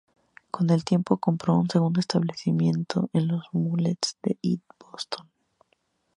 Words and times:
Con 0.49 0.71
el 0.71 0.83
tiempo, 0.83 1.17
compró 1.17 1.59
un 1.59 1.69
segundo 1.69 1.99
establecimiento 1.99 3.11
en 3.13 3.27
los 3.27 3.45
muelles 3.51 3.99
de 4.23 4.35
East 4.41 4.63
Boston. 4.79 5.27